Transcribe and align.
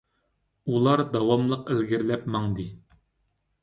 ئۇلار 0.71 1.03
داۋاملىق 1.17 1.71
ئىلگىرىلەپ 1.77 2.29
ماڭدى. 2.39 2.71